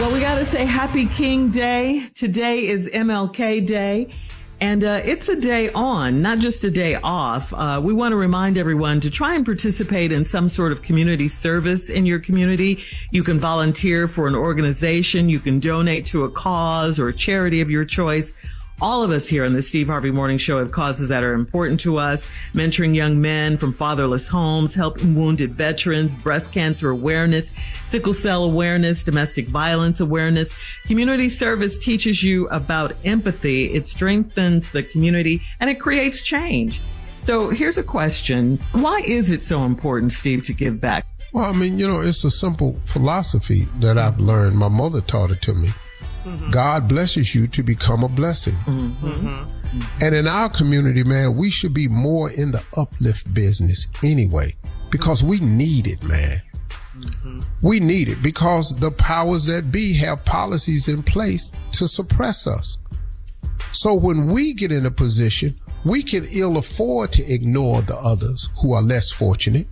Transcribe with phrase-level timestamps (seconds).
[0.00, 2.06] Well, we got to say Happy King Day.
[2.14, 4.12] Today is MLK Day.
[4.60, 7.52] And uh, it's a day on, not just a day off.
[7.52, 11.28] Uh, we want to remind everyone to try and participate in some sort of community
[11.28, 12.82] service in your community.
[13.10, 15.28] You can volunteer for an organization.
[15.28, 18.32] You can donate to a cause or a charity of your choice.
[18.82, 21.78] All of us here on the Steve Harvey Morning Show have causes that are important
[21.82, 22.26] to us.
[22.52, 27.52] Mentoring young men from fatherless homes, helping wounded veterans, breast cancer awareness,
[27.86, 30.52] sickle cell awareness, domestic violence awareness.
[30.86, 33.72] Community service teaches you about empathy.
[33.72, 36.82] It strengthens the community and it creates change.
[37.22, 38.58] So here's a question.
[38.72, 41.06] Why is it so important, Steve, to give back?
[41.32, 44.56] Well, I mean, you know, it's a simple philosophy that I've learned.
[44.56, 45.68] My mother taught it to me.
[46.24, 46.50] Mm-hmm.
[46.50, 48.54] God blesses you to become a blessing.
[48.66, 49.50] Mm-hmm.
[50.04, 54.54] And in our community, man, we should be more in the uplift business anyway,
[54.90, 56.38] because we need it, man.
[56.96, 57.40] Mm-hmm.
[57.62, 62.78] We need it because the powers that be have policies in place to suppress us.
[63.72, 68.50] So when we get in a position, we can ill afford to ignore the others
[68.60, 69.66] who are less fortunate.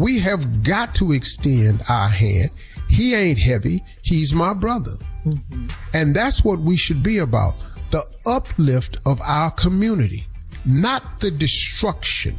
[0.00, 2.50] We have got to extend our hand.
[2.88, 3.84] He ain't heavy.
[4.00, 4.92] He's my brother.
[5.26, 5.66] Mm-hmm.
[5.92, 7.56] And that's what we should be about.
[7.90, 10.22] The uplift of our community,
[10.64, 12.38] not the destruction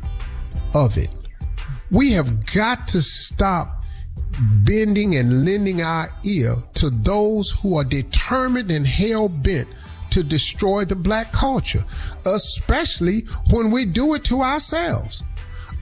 [0.73, 1.09] of it.
[1.91, 3.83] We have got to stop
[4.65, 9.67] bending and lending our ear to those who are determined and hell bent
[10.09, 11.83] to destroy the black culture,
[12.25, 13.21] especially
[13.51, 15.23] when we do it to ourselves.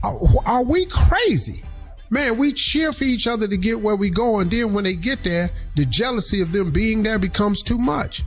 [0.04, 1.64] Are, are we crazy?
[2.10, 4.40] Man, we cheer for each other to get where we go.
[4.40, 8.22] And then when they get there, the jealousy of them being there becomes too much.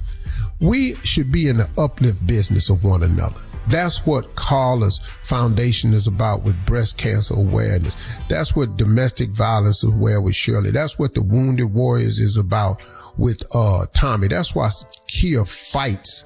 [0.60, 3.42] We should be in the uplift business of one another.
[3.68, 7.98] That's what Carla's foundation is about with breast cancer awareness.
[8.30, 10.72] That's what domestic violence is aware with Shirley.
[10.72, 12.82] That's what the Wounded Warriors is about
[13.18, 14.28] with uh, Tommy.
[14.28, 14.70] That's why
[15.08, 16.24] Kia fights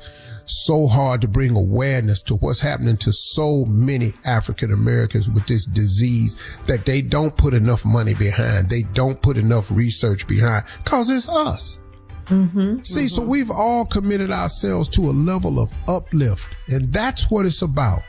[0.50, 5.66] so hard to bring awareness to what's happening to so many African Americans with this
[5.66, 8.70] disease that they don't put enough money behind.
[8.70, 11.82] They don't put enough research behind because it's us.
[12.26, 13.08] Mm-hmm, See, mm-hmm.
[13.08, 18.02] so we've all committed ourselves to a level of uplift, and that's what it's about,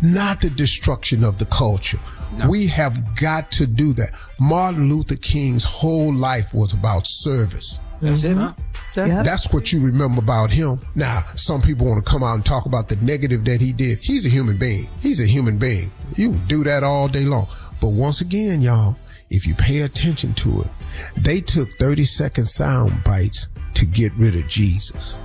[0.00, 1.98] not the destruction of the culture.
[2.36, 2.48] No.
[2.48, 4.12] We have got to do that.
[4.38, 7.80] Martin Luther King's whole life was about service.
[8.00, 8.40] That's mm-hmm.
[8.40, 8.52] it, huh?
[8.94, 10.80] That's, That's what you remember about him.
[10.94, 13.98] Now, some people want to come out and talk about the negative that he did.
[14.00, 14.86] He's a human being.
[15.00, 15.90] He's a human being.
[16.14, 17.46] You can do that all day long.
[17.80, 18.96] But once again, y'all,
[19.30, 20.68] if you pay attention to it,
[21.16, 25.18] they took 30 second sound bites to get rid of Jesus.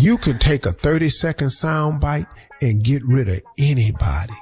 [0.00, 2.26] You can take a 30 second sound bite
[2.60, 4.34] and get rid of anybody.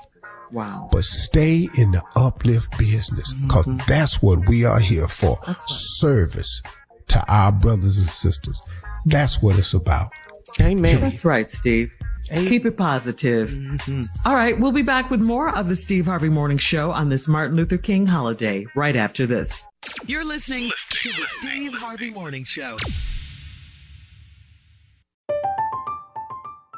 [0.50, 0.88] Wow.
[0.90, 3.90] But stay in the uplift business because Mm-hmm.
[3.90, 5.36] that's what we are here for.
[5.66, 6.62] Service
[7.08, 8.60] to our brothers and sisters.
[9.06, 10.10] That's what it's about.
[10.60, 11.00] Amen.
[11.00, 11.92] That's right, Steve.
[12.30, 13.50] Keep it positive.
[13.50, 14.04] Mm-hmm.
[14.24, 17.28] All right, we'll be back with more of the Steve Harvey Morning Show on this
[17.28, 19.62] Martin Luther King holiday right after this.
[20.06, 22.76] You're listening to the Steve Harvey Morning Show.